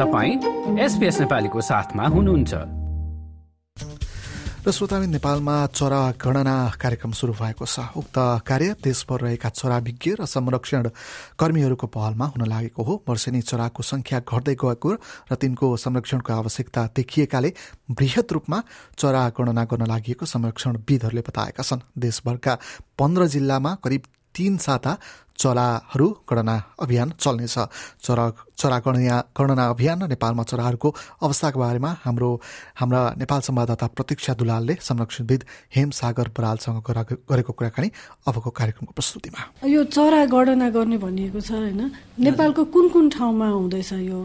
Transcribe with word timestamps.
तपाईँ 0.00 0.80
एसपिएस 0.80 1.16
नेपालीको 1.20 1.60
साथमा 1.60 2.04
हुनुहुन्छ। 2.08 2.52
र 4.64 4.72
श्रोतामी 4.72 5.06
नेपालमा 5.06 5.56
चरा 5.76 6.00
गणना 6.16 6.56
कार्यक्रम 6.80 7.12
शुरू 7.12 7.32
भएको 7.36 7.64
छ। 7.66 7.84
उक्त 8.00 8.16
कार्य 8.48 8.80
देशभर 8.80 9.20
रहेका 9.20 9.48
चराविज्ञ 9.50 10.10
र 10.16 10.24
संरक्षण 10.24 10.88
कर्मीहरूको 11.36 11.86
पहलमा 11.86 12.26
हुन 12.32 12.42
लागेको 12.48 12.82
हो। 12.82 12.94
वर्षेनी 13.04 13.40
चराको 13.44 13.82
संख्या 13.82 14.18
घट्दै 14.24 14.54
गएको 14.56 14.88
र 15.28 15.34
तिनको 15.36 15.76
संरक्षणको 15.76 16.32
आवश्यकता 16.32 16.80
देखिएकाले 16.96 17.52
वृहत 17.92 18.32
रूपमा 18.32 18.58
चरा 18.96 19.28
गणना 19.36 19.64
गर्न 19.68 19.84
लागि 19.84 20.16
संरक्षणविदहरूले 20.24 21.22
बताएका 21.28 21.62
छन्। 21.62 21.84
देशभरका 21.92 22.58
पन्ध्र 22.96 23.26
जिल्लामा 23.36 23.74
करिब 23.84 24.02
तीन 24.32 24.56
साता 24.56 24.96
चराहरू 25.40 26.06
गणना 26.28 26.54
अभियान 26.78 27.08
चल्नेछ। 27.16 27.56
चरा 28.04 28.24
चरा 28.60 28.78
गणना 28.84 29.16
गणना 29.32 29.64
अभियान 29.72 30.02
र 30.04 30.08
नेपालमा 30.12 30.42
चराहरूको 30.44 30.88
अवस्थाको 31.24 31.58
बारेमा 31.60 31.90
हाम्रो 32.04 32.28
हाम्रा 32.76 33.00
नेपाल 33.16 33.40
संवाददाता 33.40 33.86
प्रतीक्षा 33.96 34.32
दुलालले 34.36 34.74
संरक्षणविद 34.80 35.40
हेम 35.74 35.90
सागर 35.96 36.28
बरालसँग 36.36 36.78
गरेको 37.30 37.52
कुराकानी 37.56 37.88
अबको 38.28 38.50
कार्यक्रमको 38.50 38.92
प्रस्तुतिमा। 38.92 39.40
यो 39.64 39.84
चरा 39.88 40.24
गणना 40.28 40.68
गर्ने 40.76 40.98
भनिएको 41.00 41.40
छ 41.40 41.50
होइन? 41.56 41.80
नेपालको 42.20 42.64
कुन 42.68 42.88
कुन 42.92 43.08
ठाउँमा 43.10 43.48
हुँदैछ 43.48 43.92
यो? 43.92 44.20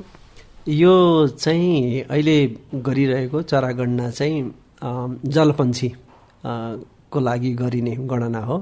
यो 0.67 0.95
चाहिँ 1.39 2.11
अहिले 2.11 2.37
गरिरहेको 2.75 3.41
चरा 3.41 3.71
गणना 3.71 4.09
चाहिँ 4.11 4.43
जलपन्छी 5.31 5.89
को 6.43 7.19
लागि 7.19 7.51
गरिने 7.55 7.95
गणना 8.03 8.39
हो। 8.43 8.57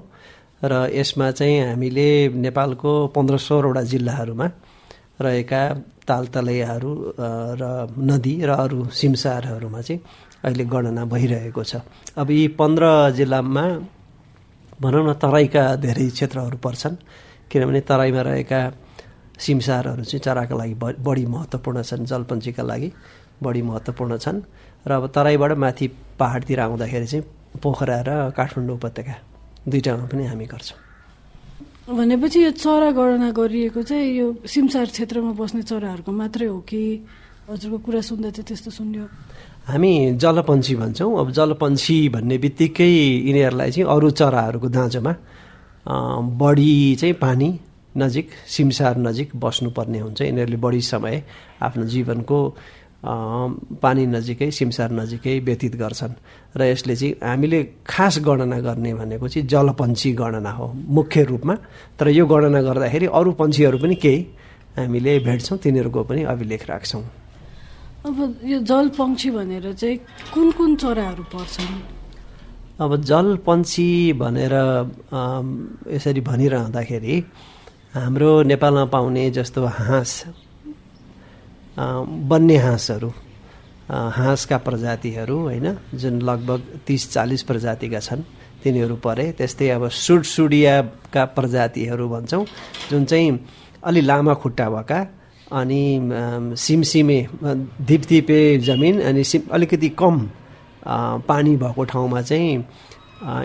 र 0.63 0.73
यसमा 0.95 1.31
चाहिँ 1.31 1.59
हामीले 1.67 2.07
नेपालको 2.39 2.91
पन्ध्र 3.15 3.37
सोह्रवटा 3.37 3.81
जिल्लाहरूमा 3.91 4.47
रहेका 5.21 5.61
तालतलैयाहरू 6.07 6.91
र 7.59 7.63
नदी 8.09 8.33
र 8.47 8.51
अरू 8.55 8.79
सिमसारहरूमा 8.91 9.81
चाहिँ 9.81 9.99
अहिले 10.43 10.63
गणना 10.65 11.03
भइरहेको 11.05 11.63
छ। 11.63 11.83
अब 12.15 12.31
यी 12.31 12.47
पन्ध्र 12.59 13.11
जिल्लामा 13.11 13.65
भनौँ 14.81 15.03
न 15.07 15.13
तराईका 15.15 15.63
धेरै 15.83 16.07
क्षेत्रहरू 16.09 16.57
पर्छन् 16.57 16.95
किनभने 17.51 17.81
तराईमा 17.83 18.21
रहेका 18.21 18.59
सिमसारहरू 19.39 20.03
चाहिँ 20.03 20.23
चराका 20.23 20.55
लागि 20.55 20.75
बढी 20.79 21.25
महत्त्वपूर्ण 21.25 21.81
छन् 21.83 22.05
जलपन्छीका 22.05 22.63
लागि 22.63 22.89
बढी 23.43 23.61
महत्त्वपूर्ण 23.61 24.17
छन्। 24.17 24.41
र 24.87 24.91
अब 24.91 25.05
तराईबाट 25.15 25.51
माथि 25.57 25.87
पहाडतिर 26.19 26.59
आउँदाखेरि 26.59 27.07
चाहिँ 27.07 27.25
पोखरा 27.63 27.99
र 28.07 28.09
काठमाडौँ 28.37 28.75
उपत्यका 28.75 29.15
दुइटामा 29.67 30.05
पनि 30.11 30.23
हामी 30.27 30.45
गर्छौँ। 30.45 30.79
भनेपछि 31.83 32.39
यो 32.43 32.51
चरा 32.55 32.89
गणना 32.91 33.29
गरिएको 33.31 33.81
चाहिँ 33.83 34.07
यो 34.15 34.27
सिमसार 34.47 34.87
क्षेत्रमा 34.95 35.31
बस्ने 35.35 35.61
चराहरूको 35.67 36.11
मात्रै 36.11 36.47
हो 36.47 36.59
कि 36.63 36.81
हजुरको 37.49 37.77
कुरा 37.83 38.01
सुन्दा 38.01 38.29
चाहिँ 38.31 38.47
त्यस्तो 38.47 38.71
सुन्यो? 38.71 39.05
हामी 39.67 39.91
जलपन्छी 40.15 40.75
भन्छौँ। 40.75 41.11
अब 41.19 41.27
जलपन्छी 41.31 41.97
भन्ने 42.15 42.37
बित्तिकै 42.39 42.87
यिनीहरूलाई 43.27 43.71
चाहिँ 43.71 43.87
अरू 43.87 44.09
चराहरूको 44.15 44.67
दाँजोमा 44.69 45.13
बढी 46.39 46.95
चाहिँ 46.99 47.15
पानी 47.19 47.49
नजिक 47.97 48.27
सिमसार 48.47 48.97
नजिक 48.97 49.35
बस्नुपर्ने 49.35 49.99
हुन्छ। 49.99 50.21
यिनीहरूले 50.21 50.57
बढी 50.57 50.81
समय 50.81 51.15
आफ्नो 51.61 51.83
जीवनको 51.85 52.37
पानी 53.03 54.03
नजिकै 54.07 54.49
सिमसार 54.51 54.91
नजिकै 54.91 55.39
व्यतीत 55.43 55.75
गर्छन्। 55.75 56.13
र 56.55 56.61
यसले 56.71 56.95
चाहिँ 56.95 57.13
हामीले 57.19 57.59
खास 57.83 58.19
गणना 58.23 58.59
गर्ने 58.63 58.93
भनेको 58.93 59.27
चाहिँ 59.27 59.47
जलपन्छी 59.47 60.11
गणना 60.15 60.51
हो 60.51 60.67
मुख्य 60.71 61.23
रूपमा। 61.23 61.55
तर 61.99 62.07
यो 62.09 62.25
गणना 62.25 62.61
गर्दाखेरि 62.63 63.07
अरू 63.11 63.31
पन्छीहरू 63.35 63.77
पनि 63.83 63.95
केही 63.95 64.19
हामीले 64.77 65.19
भेट्छौँ 65.19 65.57
तिनीहरूको 65.59 66.01
पनि 66.03 66.21
अभिलेख 66.23 66.63
राख्छौँ। 66.69 67.03
अब 68.07 68.17
यो 68.43 68.59
जलपन्छी 68.63 69.29
भनेर 69.31 69.65
चाहिँ 69.73 69.97
कुन 70.33 70.47
कुन 70.57 70.71
चराहरू 70.75 71.23
पर्छन्? 71.27 71.75
अब 72.79 72.91
जलपन्छी 73.03 73.87
भनेर 74.17 74.53
यसरी 75.91 76.21
भनिरहँदाखेरि 76.21 77.15
हाम्रो 77.93 78.31
नेपालमा 78.49 78.85
पाउने 78.89 79.23
जस्तो 79.31 79.59
हाँस 79.61 80.11
बन्ने 81.77 82.57
हाँसहरू 82.57 83.09
हाँसका 83.89 84.57
प्रजातिहरू 84.57 85.37
होइन 85.39 85.67
जुन 85.93 86.21
लगभग 86.21 86.61
तिस 86.87 87.11
चालिस 87.11 87.43
प्रजातिका 87.43 87.99
छन् 87.99 88.21
तिनीहरू 88.63 88.95
परे। 88.95 89.31
त्यस्तै 89.37 89.69
अब 89.69 89.87
सुडसुडियाका 89.89 91.23
प्रजातिहरू 91.37 92.07
भन्छौँ 92.09 92.45
जुन 92.89 93.05
चाहिँ 93.05 93.31
अलि 93.83 94.01
लामा 94.01 94.33
खुट्टा 94.33 94.69
भएका 94.69 94.99
अनि 95.51 95.81
सिमसिमे 96.57 97.19
धिपधिपे 97.81 98.39
जमिन 98.59 99.01
अनि 99.01 99.23
सिम 99.23 99.41
अलिकति 99.51 99.89
कम 99.99 100.15
पानी 101.27 101.55
भएको 101.57 101.83
ठाउँमा 101.83 102.21
चाहिँ 102.21 102.53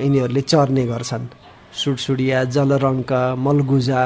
यिनीहरूले 0.04 0.42
चर्ने 0.42 0.84
गर्छन्। 0.86 1.26
सुडसुडिया 1.74 2.44
जलरङ्क 2.46 3.12
मलगुजा 3.38 4.02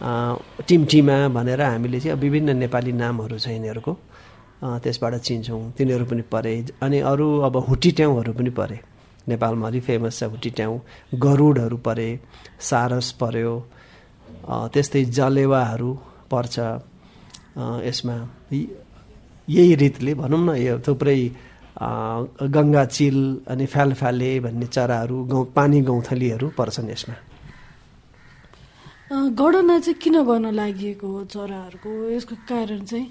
टिमटिमा 0.00 1.16
भनेर 1.36 1.60
हामीले 1.62 2.00
चाहिँ 2.00 2.18
विभिन्न 2.20 2.56
नेपाली 2.56 2.92
नामहरू 2.92 3.38
छ 3.38 3.48
यिनीहरूको। 3.48 3.92
त्यसबाट 4.82 5.14
चिन्छौँ 5.26 5.62
तिनीहरू 5.78 6.04
पनि 6.10 6.22
परे। 6.32 6.54
अनि 6.82 6.98
अरू 7.10 7.26
अब 7.46 7.56
हुटिट्याउहरू 7.68 8.32
पनि 8.38 8.50
परे। 8.58 8.78
नेपालमा 9.28 9.66
अलिक 9.68 9.82
फेमस 9.84 10.18
छ 10.18 10.22
हुटिट्याउ 10.32 10.72
गरुडहरू 11.24 11.76
परे 11.86 12.08
सारस 12.60 13.10
पर्यो 13.20 13.52
त्यस्तै 14.72 15.04
जलेवाहरू 15.18 15.90
पर्छ। 16.30 16.56
यसमा 17.88 18.16
यही 19.48 19.74
रीतले 19.82 20.14
भनौँ 20.14 20.42
न 20.46 20.48
यो 20.56 20.78
थुप्रै 20.86 21.20
गङ्गा 22.54 22.84
चिल 22.96 23.18
अनि 23.50 23.66
फ्यालफ्याले 23.66 24.30
भन्ने 24.40 24.66
चराहरू 24.66 25.16
गौ 25.30 25.42
पानी 25.56 25.80
गौँथलीहरू 25.88 26.46
पर्छन् 26.58 26.90
यसमा। 26.90 27.14
गणना 29.08 29.78
चाहिँ 29.80 29.94
किन 30.04 30.16
गर्न 30.28 30.52
लागि 30.52 30.92
चराहरूको? 31.00 31.90
यसको 32.12 32.34
कारण 32.44 32.84
चाहिँ? 32.84 33.08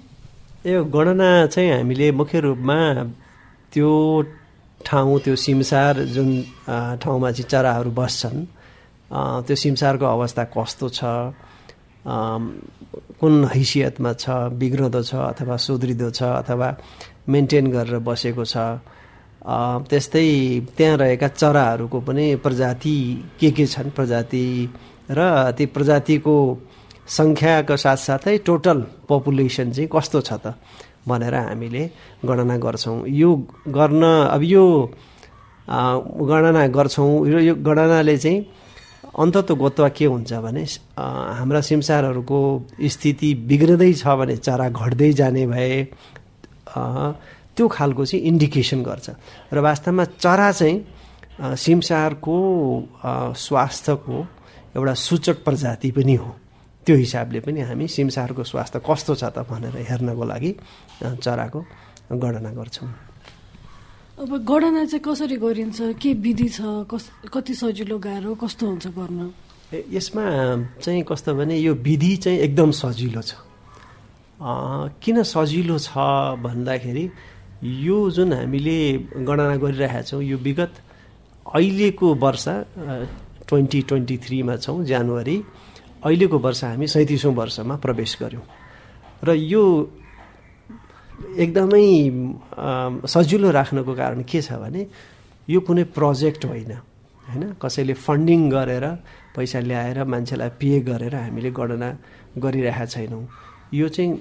यो 0.66 0.84
गणना 0.94 1.30
चाहिँ 1.50 1.70
हामीले 1.70 2.10
मुख्य 2.14 2.38
रूपमा 2.40 2.78
त्यो 3.74 3.90
ठाउँ 4.86 5.18
त्यो 5.26 5.34
सिमसार 5.34 5.94
जुन 6.14 6.30
ठाउँमा 7.02 7.30
चाहिँ 7.34 7.48
चराहरू 7.50 7.90
बस्छन् 7.98 8.46
त्यो 9.46 9.56
सिमसारको 9.58 10.06
अवस्था 10.06 10.44
कस्तो 10.54 10.88
छ? 10.88 11.00
कुन 13.18 13.34
हैसियतमा 13.50 14.12
छ? 14.22 14.54
बिग्रदो 14.54 15.02
छ 15.02 15.14
अथवा 15.34 15.56
सुध्रिँदो 15.66 16.10
छ 16.14 16.46
अथवा 16.46 16.68
मेन्टेन 17.26 17.74
गरेर 17.74 17.98
बसेको 18.06 18.44
छ? 18.46 18.56
त्यस्तै 19.90 20.26
त्यहाँ 20.78 20.96
रहेका 21.02 21.28
चराहरूको 21.42 21.98
पनि 22.06 22.26
प्रजाति 22.38 22.96
के 23.40 23.50
के 23.50 23.66
छन्? 23.66 23.90
प्रजाति 23.90 24.46
र 25.10 25.20
ती 25.56 25.64
प्रजातिको 25.74 26.36
सङ्ख्याको 27.08 27.76
साथसाथै 27.76 28.36
टोटल 28.46 28.78
पपुलेसन 29.08 29.72
चाहिँ 29.72 29.88
कस्तो 29.92 30.20
छ 30.20 30.30
त 30.44 30.46
भनेर 31.08 31.34
हामीले 31.34 31.82
गणना 32.28 32.56
गर्छौँ। 32.60 33.08
यो 33.08 33.30
गर्न 33.72 34.02
अब 34.36 34.42
यो 34.44 34.64
गणना 36.30 36.66
गर्छौँ। 36.68 37.12
यो 37.26 37.54
गणनाले 37.64 38.16
चाहिँ 38.18 38.38
अन्तत 39.18 39.48
गोत्वा 39.62 39.88
के 39.96 40.04
हुन्छ 40.04 40.32
भने 40.44 40.64
हाम्रा 41.38 41.60
सिमसारहरूको 41.68 42.40
स्थिति 42.92 43.28
बिग्रदै 43.48 43.92
छ 43.96 44.04
भने 44.20 44.36
चरा 44.36 44.68
घट्दै 44.68 45.12
जाने 45.20 45.46
भए 45.48 45.82
त्यो 47.56 47.64
खालको 47.68 48.04
चाहिँ 48.04 48.24
इन्डिकेसन 48.28 48.82
गर्छ। 48.84 49.06
र 49.52 49.58
वास्तवमा 49.64 50.04
चरा 50.20 50.50
चाहिँ 50.52 51.56
सिमसारको 51.56 52.36
स्वास्थ्यको 53.44 54.16
एउटा 54.76 54.94
सूचक 54.94 55.36
प्रजाति 55.44 55.90
पनि 55.96 56.14
हो। 56.14 56.30
त्यो 56.86 56.96
हिसाबले 56.96 57.40
पनि 57.40 57.60
हामी 57.68 57.86
सिमसारको 57.88 58.42
स्वास्थ्य 58.44 58.80
कस्तो 58.80 59.14
छ 59.14 59.24
त 59.36 59.44
भनेर 59.44 59.76
हेर्नको 59.88 60.24
लागि 60.24 60.50
चराको 61.24 61.60
गणना 62.12 62.50
गर्छौँ। 62.56 62.88
अब 64.18 64.30
गणना 64.44 64.84
चाहिँ 64.84 65.02
कसरी 65.04 65.36
गरिन्छ? 65.36 65.78
के 66.00 66.10
विधि 66.24 66.48
छ? 66.48 66.60
कस 66.90 67.04
कति 67.32 67.54
सजिलो 67.54 67.98
गाह्रो? 67.98 68.34
कस्तो 68.34 68.64
हुन्छ 68.66 68.86
गर्न? 68.96 69.20
यसमा 69.68 70.24
चाहिँ 70.82 71.02
कस्तो 71.04 71.34
भने 71.34 71.56
यो 71.60 71.74
विधि 71.76 72.16
चाहिँ 72.24 72.38
एकदम 72.48 72.70
सजिलो 72.72 73.22
छ। 73.22 73.32
किन 75.02 75.22
सजिलो 75.22 75.78
छ 75.78 75.92
भन्दाखेरि 76.40 77.04
यो 77.62 77.98
जुन 78.10 78.32
हामीले 78.32 78.76
गणना 79.28 79.56
गरिरहेका 79.60 80.02
छौँ 80.08 80.22
यो 80.22 80.36
विगत 80.38 80.72
अहिलेको 81.54 82.06
वर्ष 82.14 82.46
ट्वेन्टी 83.48 83.80
ट्वेन्टी 83.88 84.16
थ्रीमा 84.18 84.56
छौँ 84.56 84.84
जनवरी। 84.84 85.36
अहिलेको 86.04 86.38
वर्ष 86.38 86.64
हामी 86.64 86.86
सैँतिसौँ 86.86 87.34
वर्षमा 87.34 87.76
प्रवेश 87.76 88.16
गऱ्यौँ। 88.22 88.44
र 89.24 89.34
यो 89.34 89.62
एकदमै 91.38 91.84
सजिलो 93.06 93.50
राख्नको 93.50 93.92
कारण 93.94 94.22
के 94.22 94.40
छ 94.42 94.52
भने 94.62 94.86
यो 95.48 95.60
कुनै 95.60 95.84
प्रोजेक्ट 95.96 96.44
होइन 96.44 96.72
होइन? 97.26 97.42
कसैले 97.62 97.94
फन्डिङ 97.98 98.40
गरेर 98.50 98.84
पैसा 99.34 99.60
ल्याएर 99.60 100.04
मान्छेलाई 100.04 100.50
पे 100.60 100.80
गरेर 100.80 101.14
हामीले 101.14 101.50
गणना 101.50 101.88
गरिरहेका 102.38 102.86
छैनौँ। 102.86 103.24
यो 103.74 103.88
चाहिँ 103.88 104.12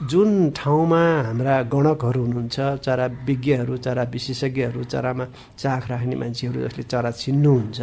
जुन 0.00 0.50
ठाउँमा 0.56 1.00
हाम्रा 1.26 1.54
गणकहरू 1.68 2.20
हुनुहुन्छ 2.24 2.56
चरा 2.80 3.06
विज्ञहरू 3.28 3.76
चरा 3.84 4.02
विशेषज्ञहरू 4.08 4.82
चरामा 4.88 5.24
चाख 5.60 5.88
राख्ने 5.90 6.16
मान्छेहरू 6.16 6.60
जसले 6.64 6.82
चरा 6.88 7.10
चिन्नुहुन्छ 7.20 7.78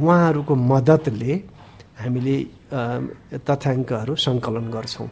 उहाँहरूको 0.00 0.54
मद्दतले 0.72 1.32
हामीले 2.00 2.36
तथ्याङ्कहरू 3.48 4.14
सङ्कलन 4.16 4.66
गर्छौँ। 4.72 5.08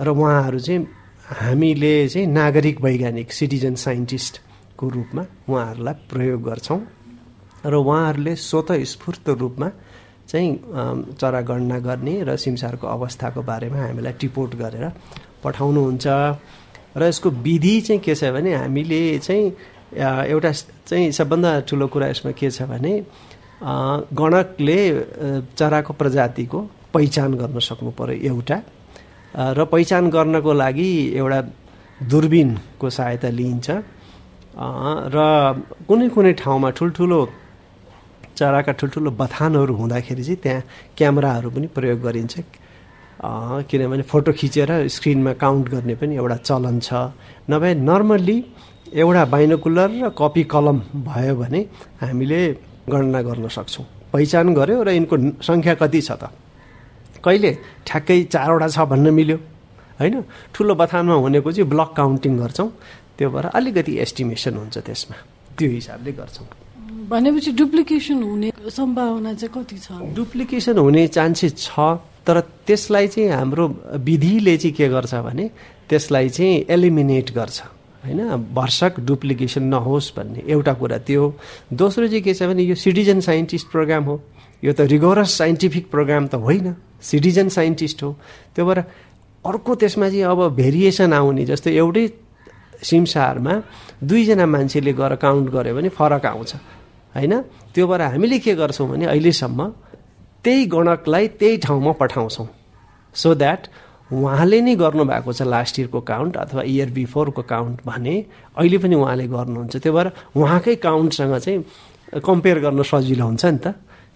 र 0.00 0.08
उहाँहरू 0.08 0.58
चाहिँ 0.58 0.80
हामीले 1.28 1.92
चाहिँ 2.08 2.26
नागरिक 2.32 2.76
वैज्ञानिक 2.80 3.28
सिटिजन 3.32 3.74
साइन्टिस्टको 3.84 4.84
रूपमा 4.88 5.22
उहाँहरूलाई 5.44 5.94
प्रयोग 6.08 6.40
गर्छौँ। 6.42 6.80
र 7.68 7.74
उहाँहरूले 7.84 8.32
स्वतः 8.48 8.84
स्फूर्त 8.92 9.28
रूपमा 9.28 9.68
चाहिँ 10.28 10.50
चरा 11.20 11.40
गणना 11.48 11.78
गर्ने 11.78 12.14
र 12.24 12.36
सिमसारको 12.36 12.86
अवस्थाको 12.86 13.40
बारेमा 13.42 13.78
हामीलाई 13.78 14.12
टिपोट 14.20 14.50
गरेर 14.62 14.84
पठाउनुहुन्छ। 15.44 16.06
र 16.96 17.02
यसको 17.02 17.28
विधि 17.30 17.74
चाहिँ 17.86 18.00
के 18.00 18.14
छ 18.14 18.30
भने 18.34 18.54
हामीले 18.54 19.18
चाहिँ 19.18 19.44
एउटा 20.30 20.50
चाहिँ 20.88 21.10
सबभन्दा 21.12 21.50
ठुलो 21.68 21.86
कुरा 21.92 22.06
यसमा 22.08 22.32
के 22.38 22.50
छ 22.50 22.62
भने 22.70 22.92
गणकले 24.18 24.78
चराको 25.58 25.92
प्रजातिको 26.00 26.58
पहिचान 26.94 27.34
गर्न 27.34 27.58
सक्नु 27.58 27.90
पऱ्यो 27.98 28.16
एउटा। 28.30 28.58
र 29.58 29.64
पहिचान 29.66 30.10
गर्नको 30.10 30.52
लागि 30.52 30.90
एउटा 31.18 31.40
दुर्बिनको 32.10 32.86
सहायता 32.90 33.28
लिइन्छ। 33.38 33.68
र 35.14 35.18
कुनै 35.88 36.08
कुनै 36.14 36.32
ठाउँमा 36.42 36.70
ठुल्ठुलो 36.78 37.20
चराका 38.36 38.72
ठुल्ठुलो 38.78 39.10
बथानहरू 39.20 39.74
हुँदाखेरि 39.74 40.22
चाहिँ 40.24 40.38
त्यहाँ 40.42 40.62
क्यामेराहरू 40.98 41.48
पनि 41.50 41.66
प्रयोग 41.76 42.00
गरिन्छ। 42.02 42.34
किनभने 43.70 44.02
फोटो 44.10 44.32
खिचेर 44.34 44.70
स्क्रिनमा 44.88 45.32
काउन्ट 45.38 45.66
गर्ने 45.70 45.94
पनि 45.94 46.14
एउटा 46.16 46.36
चलन 46.48 46.76
छ। 46.80 47.14
नभए 47.50 47.74
नर्मल्ली 47.88 48.38
एउटा 48.92 49.24
बाइनोकुलर 49.34 49.90
र 50.02 50.08
कपी 50.18 50.42
कलम 50.50 50.78
भयो 51.08 51.34
भने 51.36 51.60
हामीले 52.02 52.40
गणना 52.90 53.20
गर्न 53.22 53.48
सक्छौँ। 53.48 53.84
पहिचान 54.12 54.46
गऱ्यो 54.54 54.82
र 54.82 54.88
यिनको 54.98 55.16
सङ्ख्या 55.42 55.74
कति 55.80 56.00
छ 56.02 56.10
त? 56.20 56.30
कहिले? 57.24 57.50
ठ्याक्कै 57.86 58.18
चारवटा 58.34 58.68
छ 58.68 58.78
भन्न 58.90 59.06
मिल्यो। 59.14 59.38
होइन? 60.00 60.14
ठुलो 60.52 60.74
बथानमा 60.74 61.14
हुनेको 61.14 61.50
चाहिँ 61.54 61.70
ब्लक 61.70 61.90
काउन्टिङ 61.96 62.32
गर्छौँ। 62.38 62.68
त्यो 63.16 63.28
भएर 63.30 63.46
अलिकति 63.54 63.92
एस्टिमेसन 64.04 64.54
हुन्छ 64.58 64.76
त्यसमा। 64.86 65.16
त्यो 65.56 65.68
हिसाबले 65.70 66.12
गर्छौँ। 66.12 66.46
भनेपछि 67.08 67.52
डुप्लिकेसन 67.52 68.22
हुने 68.22 68.50
सम्भावना 68.70 69.32
चाहिँ 69.34 69.52
कति 69.54 69.78
छ? 69.78 69.92
डुप्लिकेसन 70.14 70.78
हुने 70.78 71.06
चान्सेस 71.08 71.52
छ 71.58 71.80
तर 72.26 72.40
त्यसलाई 72.66 73.06
चाहिँ 73.08 73.30
हाम्रो 73.30 73.64
विधिले 74.00 74.56
चाहिँ 74.56 74.74
के 74.74 74.88
गर्छ 74.88 75.14
भने 75.14 75.50
त्यसलाई 75.88 76.28
चाहिँ 76.28 76.64
एलिमिनेट 76.70 77.32
गर्छ 77.34 77.60
होइन? 78.04 78.20
भर्सक 78.54 79.00
डुप्लिकेसन 79.00 79.62
नहोस् 79.68 80.12
भन्ने 80.16 80.42
एउटा 80.48 80.72
कुरा 80.80 80.98
त्यो 81.04 81.22
दोस्रो 81.72 82.08
चाहिँ 82.08 82.22
के 82.22 82.34
छ 82.34 82.42
भने 82.48 82.62
यो 82.62 82.74
सिटिजन 82.74 83.20
साइन्टिस्ट 83.20 83.66
प्रोग्राम 83.68 84.04
हो। 84.04 84.20
यो 84.64 84.72
त 84.72 84.80
रिगोरस 84.88 85.30
साइन्टिफिक 85.38 85.90
प्रोग्राम 85.90 86.26
त 86.32 86.34
होइन 86.40 86.74
सिटिजन 87.02 87.48
साइन्टिस्ट 87.48 88.02
हो। 88.02 88.10
त्यो 88.56 88.64
भएर 88.64 88.78
अर्को 89.44 89.74
त्यसमा 89.76 90.08
चाहिँ 90.08 90.24
अब 90.24 90.40
भेरिएसन 90.56 91.12
आउने 91.12 91.44
जस्तो 91.44 91.70
एउटै 91.70 92.06
सिमसारमा 92.80 93.54
दुईजना 94.00 94.46
मान्छेले 94.46 94.92
गएर 94.92 95.14
काउन्ट 95.20 95.50
गर्यो 95.52 95.74
भने 95.76 95.88
फरक 95.92 96.26
आउँछ। 96.26 96.52
होइन? 97.14 97.34
त्यो 97.74 97.86
भएर 97.86 98.02
हामीले 98.02 98.38
के 98.38 98.54
गर्छौँ 98.54 98.88
भने 98.90 99.06
अहिलेसम्म 99.06 99.60
त्यही 100.44 100.64
गणकलाई 100.66 101.28
त्यही 101.40 101.56
ठाउँमा 101.64 101.92
पठाउँछौँ। 102.00 102.46
सो 103.14 103.34
द्याट 103.34 103.62
उहाँले 104.12 104.60
नै 104.60 104.74
गर्नुभएको 104.76 105.32
छ 105.32 105.42
लास्ट 105.48 105.78
इयरको 105.78 106.00
काउन्ट 106.00 106.36
अथवा 106.36 106.62
इयर 106.62 106.90
बिफोरको 106.92 107.42
काउन्ट 107.42 107.78
भने 107.86 108.14
अहिले 108.58 108.78
पनि 108.78 108.94
उहाँले 108.94 109.26
गर्नुहुन्छ। 109.32 109.76
त्यो 109.80 109.92
भएर 109.92 110.08
उहाँकै 110.36 110.74
काउन्टसँग 110.84 111.34
चाहिँ 111.38 112.20
कम्पेयर 112.20 112.58
गर्न 112.60 112.82
सजिलो 112.82 113.24
हुन्छ 113.24 113.44
नि 113.44 113.58
त। 113.64 113.66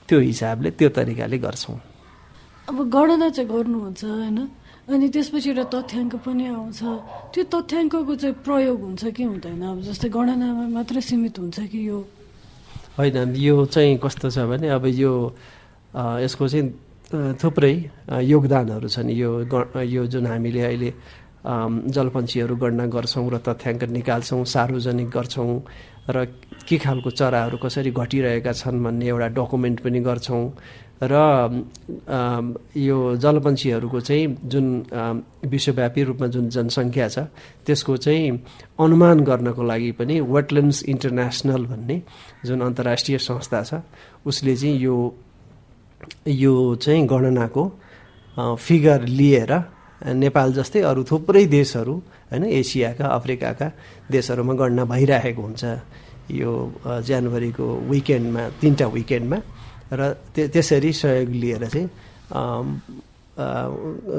त्यो 0.08 0.18
हिसाबले 0.20 0.70
त्यो 0.76 0.88
तरिकाले 0.88 1.38
गर्छौँ। 1.38 1.76
अब 2.68 2.76
गणना 2.92 3.28
चाहिँ 3.32 3.48
गर्नुहुन्छ 3.48 4.04
होइन? 4.04 4.38
अनि 4.88 5.08
त्यसपछि 5.08 5.48
एउटा 5.50 5.64
तथ्याङ्क 5.72 6.14
पनि 6.24 6.44
आउँछ। 6.48 6.80
त्यो 7.32 7.42
तथ्याङ्कको 7.52 8.14
चाहिँ 8.20 8.36
प्रयोग 8.44 8.80
हुन्छ 8.84 9.02
कि 9.16 9.22
हुँदैन? 9.24 9.62
अब 9.64 9.80
जस्तै 9.88 10.08
गणनामा 10.08 10.64
मात्रै 10.76 11.00
सीमित 11.00 11.38
हुन्छ 11.38 11.58
कि 11.72 11.80
यो? 11.88 11.98
होइन 12.98 13.34
यो 13.38 13.64
चाहिँ 13.66 13.96
कस्तो 14.02 14.30
छ 14.30 14.38
भने 14.50 14.68
अब 14.74 14.86
यो 14.90 15.12
यसको 15.94 16.48
चाहिँ 16.48 16.66
थुप्रै 17.40 17.74
योगदानहरू 18.26 18.88
छन्। 18.88 19.10
यो 19.10 19.30
यो 19.86 20.02
जुन 20.12 20.26
हामीले 20.26 20.60
अहिले 20.66 20.90
जलपन्छीहरू 21.94 22.54
गणना 22.58 22.84
गर्छौँ 22.90 23.28
र 23.30 23.38
तथ्याङ्क 23.38 23.82
निकाल्छौँ 23.96 24.44
सार्वजनिक 24.44 25.08
गर्छौँ 25.08 25.52
र 26.10 26.24
के 26.68 26.76
खालको 26.76 27.10
चराहरू 27.10 27.56
कसरी 27.62 27.90
घटिरहेका 27.94 28.52
छन् 28.52 28.82
भन्ने 28.84 29.06
एउटा 29.08 29.28
डकुमेन्ट 29.38 29.78
पनि 29.80 30.00
गर्छौँ। 30.00 30.44
र 31.02 31.14
यो 32.76 32.96
जलपन्छीहरूको 33.16 34.00
चाहिँ 34.00 34.26
जुन 34.44 34.66
विश्वव्यापी 35.46 36.02
रूपमा 36.02 36.26
जुन 36.26 36.48
जनसङ्ख्या 36.48 37.08
छ 37.08 37.18
त्यसको 37.66 37.96
चाहिँ 37.96 38.30
अनुमान 38.80 39.20
गर्नको 39.20 39.62
लागि 39.62 39.90
पनि 39.92 40.20
वेटल्यान्ड्स 40.26 40.82
इन्टरनेसनल 40.84 41.64
भन्ने 41.66 42.02
जुन 42.46 42.60
अन्तर्राष्ट्रिय 42.60 43.18
संस्था 43.18 43.62
छ 43.62 43.74
उसले 44.26 44.56
चाहिँ 44.56 44.76
यो 44.78 44.96
यो 46.26 46.54
चाहिँ 46.74 47.06
गणनाको 47.06 47.64
फिगर 48.56 49.06
लिएर 49.10 49.52
नेपाल 50.14 50.52
जस्तै 50.52 50.80
अरू 50.80 51.04
थुप्रै 51.04 51.44
देशहरू 51.46 51.94
होइन 52.30 52.44
एसियाका 52.44 53.06
अफ्रिकाका 53.08 53.66
देशहरूमा 54.10 54.54
गणना 54.54 54.84
भइरहेको 54.84 55.42
हुन्छ। 55.42 55.64
यो 56.30 56.50
जनवरीको 57.08 57.66
विकेन्डमा 57.90 58.42
तिनवटा 58.60 58.86
विकेन्डमा 58.88 59.38
र 59.93 60.12
त्यसरी 60.35 60.93
सहयोग 60.93 61.31
लिएर 61.31 61.67
चाहिँ 61.69 61.88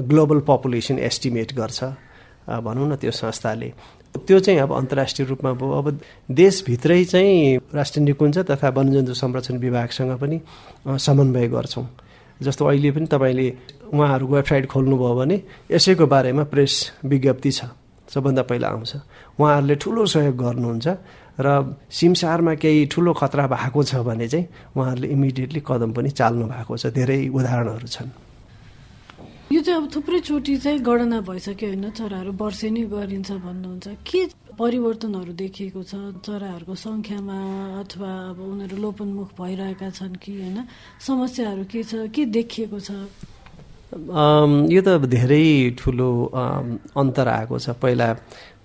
ग्लोबल 0.10 0.40
पपुलेसन 0.48 1.00
एस्टिमेट 1.00 1.54
गर्छ। 1.56 1.84
भनौँ 2.50 2.88
न 2.90 2.96
त्यो 2.96 3.12
संस्थाले। 3.12 3.74
त्यो 4.18 4.40
चाहिँ 4.40 4.60
अब 4.60 4.74
अन्तर्राष्ट्रिय 4.74 5.28
रूपमा 5.28 5.52
भयो 5.54 5.72
अब 5.72 6.00
देशभित्रै 6.32 7.04
चाहिँ 7.06 7.58
राष्ट्रिय 7.74 8.06
निकुञ्ज 8.06 8.38
तथा 8.50 8.70
वनजन्तु 8.70 9.14
संरक्षण 9.14 9.58
विभागसँग 9.58 10.18
पनि 10.18 10.38
समन्वय 10.98 11.48
गर्छौँ। 11.48 11.86
जस्तो 12.42 12.66
अहिले 12.66 12.92
पनि 12.92 13.06
तपाईँले 13.06 13.48
उहाँहरूको 13.94 14.34
वेबसाइट 14.34 14.66
खोल्नुभयो 14.72 15.16
भने 15.16 15.38
यसैको 15.72 16.06
बारेमा 16.08 16.44
प्रेस 16.50 16.74
विज्ञप्ति 17.06 17.52
छ। 17.52 17.62
सबभन्दा 18.10 18.42
पहिला 18.50 18.68
आउँछ। 18.68 18.92
उहाँहरूले 19.40 19.76
ठुलो 19.76 20.06
सहयोग 20.06 20.36
गर्नुहुन्छ। 20.38 20.88
र 21.40 21.48
सिमसारमा 21.88 22.54
केही 22.60 22.86
ठुलो 22.92 23.12
खतरा 23.16 23.48
भएको 23.48 23.80
छ 23.84 24.04
भने 24.04 24.28
चाहिँ 24.28 24.46
उहाँहरूले 24.76 25.08
इमिडिएटली 25.08 25.62
कदम 25.64 25.92
पनि 25.96 26.10
चाल्नु 26.20 26.46
भएको 26.52 26.74
छ। 26.78 26.92
धेरै 26.92 27.20
उदाहरणहरू 27.32 27.88
छन्। 27.88 28.10
यो 29.50 29.62
चाहिँ 29.66 29.82
अब 29.82 29.86
थुप्रै 29.90 30.20
चोटि 30.20 30.56
चाहिँ 30.62 30.80
गणना 30.84 31.20
भइसक्यो 31.26 31.68
होइन? 31.70 31.86
चराहरू 31.96 32.32
वर्षेनी 32.38 32.84
गरिन्छ 32.94 33.32
भन्नुहुन्छ। 33.32 33.88
के 34.06 34.22
परिवर्तनहरू 34.60 35.34
देखिएको 35.34 35.82
छ 35.90 35.94
चराहरूको 36.22 36.76
सङ्ख्यामा 36.76 37.38
अथवा 37.82 38.12
अब 38.30 38.40
उनीहरू 38.44 38.78
लोपन्मुख 38.78 39.30
भइरहेका 39.40 39.90
छन् 39.90 40.20
कि 40.22 40.32
होइन? 40.38 40.58
समस्याहरू 41.02 41.64
के 41.72 41.82
छ? 41.84 42.12
के 42.14 42.26
देखिएको 42.30 42.80
छ? 42.80 42.92
यो 44.70 44.82
त 44.86 45.02
धेरै 45.10 45.74
ठुलो 45.80 46.10
अन्तर 46.94 47.28
आएको 47.28 47.56
छ। 47.58 47.74
पहिला 47.82 48.08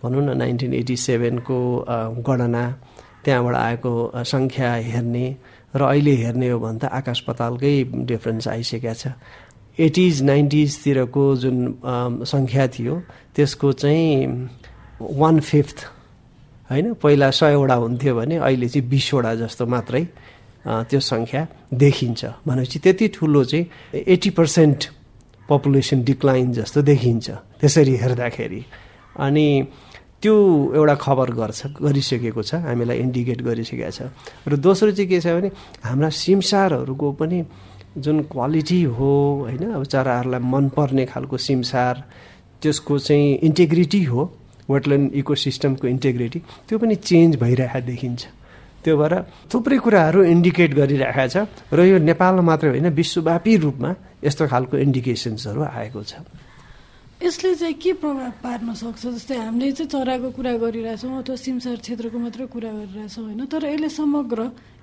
भनौँ 0.05 0.23
न 0.25 0.37
नाइन्टिन 0.39 0.75
एटी 0.75 0.97
सेभेनको 1.09 1.59
गणना 2.29 2.65
त्यहाँबाट 3.25 3.57
आएको 3.57 3.93
सङ्ख्या 4.33 4.69
हेर्ने 4.93 5.27
र 5.75 5.83
अहिले 5.83 6.15
हेर्ने 6.23 6.49
हो 6.51 6.59
भने 6.61 6.79
त 6.79 6.85
आकाश 6.93 7.21
पतालकै 7.27 7.75
डिफ्रेन्स 8.07 8.49
आइसकेको 8.49 8.95
छ। 8.95 9.17
एटिज 9.75 10.23
नाइन्टिजतिरको 10.23 11.25
जुन 11.43 11.57
सङ्ख्या 12.23 12.67
थियो 12.75 12.95
त्यसको 13.35 13.73
चाहिँ 13.83 14.15
वान 15.03 15.41
फिफ्थ 15.41 15.79
होइन 16.71 16.87
पहिला 17.03 17.31
सयवटा 17.35 17.75
हुन्थ्यो 17.75 18.13
भने 18.15 18.37
अहिले 18.39 18.69
चाहिँ 18.71 18.89
बिसवटा 18.89 19.35
जस्तो 19.43 19.67
मात्रै 19.67 20.05
त्यो 20.89 21.01
सङ्ख्या 21.01 21.43
देखिन्छ। 21.75 22.23
भनेपछि 22.47 22.79
त्यति 22.85 23.07
ठुलो 23.19 23.43
चाहिँ 23.51 23.65
एट्टी 24.07 24.31
पर्सेन्ट 24.39 24.81
पपुलेसन 25.49 25.99
डिक्लाइन 26.05 26.53
जस्तो 26.55 26.83
देखिन्छ। 26.83 27.27
त्यसरी 27.61 27.95
हेर्दाखेरि 28.03 28.61
अनि 29.17 29.47
त्यो 30.23 30.35
एउटा 30.75 30.95
खबर 30.95 31.31
गर्छ 31.31 31.61
गरिसकेको 31.83 32.43
छ 32.43 32.55
हामीलाई 32.65 32.99
इन्डिकेट 32.99 33.43
गरिसकेको 33.43 33.91
छ। 33.91 34.09
र 34.49 34.57
दोस्रो 34.57 34.91
चाहिँ 34.91 35.09
के 35.09 35.21
छ 35.21 35.27
भने 35.37 35.51
हाम्रा 35.85 36.09
सिमसारहरूको 36.09 37.13
पनि 37.21 37.39
जुन 37.95 38.23
क्वालिटी 38.27 38.83
हो 38.97 39.11
होइन 39.45 39.65
अब 39.71 39.85
चराहरूलाई 39.85 40.41
मनपर्ने 40.41 41.05
खालको 41.07 41.37
सिमसार 41.39 41.95
त्यसको 42.63 42.99
चाहिँ 42.99 43.39
इन्टेग्रिटी 43.45 44.03
हो 44.05 44.21
वेटल्यान्ड 44.71 45.15
इकोसिस्टमको 45.15 45.87
इन्टेग्रिटी 45.89 46.39
त्यो 46.69 46.79
पनि 46.79 46.95
चेन्ज 47.05 47.37
भइरहेको 47.37 47.87
देखिन्छ। 47.87 48.23
त्यो 48.85 48.97
भएर 48.97 49.15
थुप्रै 49.53 49.79
कुराहरू 49.79 50.25
इन्डिकेट 50.25 50.71
गरिरहेको 50.75 51.29
छ 51.29 51.37
र 51.73 51.79
यो 51.85 51.97
नेपालमा 52.01 52.43
मात्रै 52.43 52.71
होइन 52.73 52.89
विश्वव्यापी 52.97 53.53
रूपमा 53.61 53.91
यस्तो 54.25 54.45
खालको 54.49 54.77
इन्डिकेसन्सहरू 54.77 55.61
आएको 55.63 56.03
छ। 56.03 56.13
यसले 57.25 57.55
चाहिँ 57.55 57.75
के 57.81 57.93
प्रभाव 58.05 58.33
पार्न 58.45 58.75
सक्छ 58.77 59.07
जस्तै 59.07 59.37
हामीले 59.37 59.73
चाहिँ 59.73 59.89
चराको 59.89 60.31
कुरा 60.37 60.53
गरिरहेछौँ 60.61 61.25
अथवा 61.25 61.37
सिमसार 61.41 61.77
क्षेत्रको 61.81 62.19
मात्रै 62.21 62.47
कुरा 62.53 62.71
गरिरहेछौँ 62.71 63.25
होइन? 63.25 63.45
तर 63.49 63.65
यसले 63.65 63.89
समग्र 63.89 64.41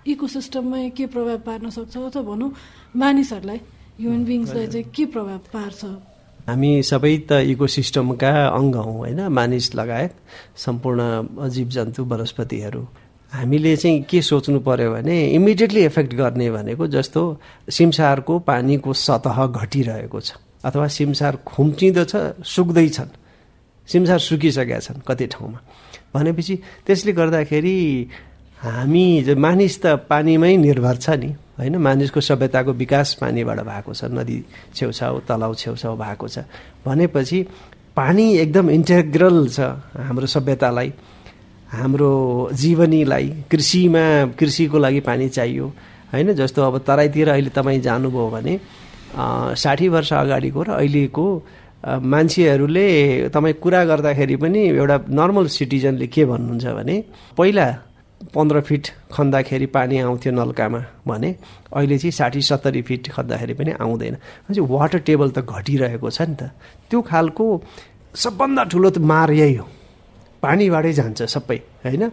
इकोसिस्टममा 0.10 0.78
के 0.98 1.06
प्रभाव 1.06 1.38
पार्न 1.46 1.70
सक्छ? 1.70 1.98
अथवा 1.98 2.22
भनौँ 2.26 2.50
मानिसहरूलाई 2.98 3.60
ह्युमन 4.02 4.24
बिङ्सलाई 4.26 4.68
चाहिँ 4.74 4.86
के 4.90 5.06
प्रभाव 5.14 5.40
पार्छ? 5.54 5.82
हामी 6.50 6.72
सबै 6.82 7.16
त 7.30 7.46
इकोसिस्टमका 7.54 8.32
अङ्ग 8.58 8.76
हौँ 8.76 8.98
होइन? 8.98 9.22
मानिस 9.30 9.76
लगायत 9.78 10.14
सम्पूर्ण 10.58 11.02
जीव 11.54 11.68
जन्तु 11.78 12.02
वनस्पतिहरू। 12.10 12.82
हामीले 13.38 13.76
चाहिँ 13.78 14.02
के 14.10 14.22
सोच्नु 14.22 14.60
पर्यो 14.66 14.92
भने 14.92 15.18
इमिडिएटली 15.38 15.82
एफेक्ट 15.94 16.14
गर्ने 16.18 16.50
भनेको 16.52 16.88
जस्तो 16.90 17.22
सिमसारको 17.70 18.34
पानीको 18.50 18.94
सतह 18.98 19.38
घटिरहेको 19.46 20.20
छ। 20.20 20.42
अथवा 20.66 20.88
सिमसार 20.88 21.36
खुम्चिँदछ 21.46 22.14
सुक्दैछन्। 22.46 23.10
सिमसार 23.88 24.20
सुकिसकेका 24.20 24.80
छन् 24.80 25.02
कति 25.08 25.28
ठाउँमा। 25.28 25.60
भनेपछि 26.14 26.56
त्यसले 26.86 27.12
गर्दाखेरि 27.14 27.78
हामी 28.62 29.34
मानिस 29.36 29.82
त 29.82 29.86
पानीमै 30.10 30.56
निर्भर 30.58 30.96
छ 30.98 31.10
नि 31.18 31.30
होइन? 31.58 31.76
मानिसको 31.78 32.22
सभ्यताको 32.22 32.72
विकास 32.74 33.14
पानीबाट 33.22 33.60
भएको 33.60 33.94
छ 33.94 34.04
नदी 34.12 34.38
छेउछाउ 34.76 35.20
तलाउ 35.28 35.54
छेउछाउ 35.54 35.96
भएको 35.98 36.28
छ। 36.28 36.46
भनेपछि 36.86 37.40
पानी 37.96 38.26
एकदम 38.38 38.70
इन्टेग्रल 38.70 39.48
छ 39.50 39.60
हाम्रो 39.98 40.28
सभ्यतालाई 40.28 40.94
हाम्रो 41.72 42.12
जीवनीलाई 42.54 43.28
कृषिमा 43.52 44.36
कृषिको 44.40 44.78
लागि 44.78 45.00
पानी 45.00 45.30
चाहियो 45.30 45.68
होइन? 46.14 46.34
जस्तो 46.34 46.62
अब 46.62 46.78
तराईतिर 46.88 47.30
अहिले 47.30 47.50
तपाईँ 47.50 47.82
जानुभयो 47.82 48.30
भने 48.30 48.54
साठी 49.14 49.88
वर्ष 49.88 50.14
अगाडिको 50.14 50.62
र 50.64 50.70
अहिलेको 50.80 51.26
मान्छेहरूले 52.14 52.88
तपाईँ 53.34 53.54
कुरा 53.64 53.84
गर्दाखेरि 53.86 54.36
पनि 54.38 54.62
एउटा 54.78 54.98
नर्मल 55.10 55.48
सिटिजनले 55.58 56.08
के 56.08 56.26
भन्नुहुन्छ 56.26 56.66
भने 56.78 56.96
पहिला 57.38 57.68
पन्ध्र 58.34 58.62
फिट 58.62 58.88
खन्दाखेरि 59.12 59.66
पानी 59.74 59.98
आउँथ्यो 60.00 60.32
नल्कामा 60.32 60.80
भने 61.08 61.30
अहिले 61.74 61.98
चाहिँ 61.98 62.12
साठी 62.12 62.42
सत्तरी 62.42 62.82
फिट 62.88 63.10
खन्दाखेरि 63.12 63.54
पनि 63.58 63.72
आउँदैन। 63.82 64.16
चाहिँ 64.54 64.68
वाटर 64.70 65.00
टेबल 65.10 65.30
त 65.34 65.40
घटिरहेको 65.42 66.10
छ 66.10 66.22
नि 66.30 66.36
त। 66.38 66.54
त्यो 66.90 67.02
खालको 67.02 67.46
सबभन्दा 68.16 68.64
ठुलो 68.72 68.90
त 68.90 68.98
मार 69.02 69.32
यही 69.32 69.56
हो। 69.58 69.66
पानीबाटै 70.42 70.94
जान्छ 70.94 71.22
सबै 71.34 71.58
होइन? 71.82 72.04